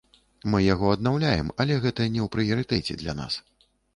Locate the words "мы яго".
0.53-0.87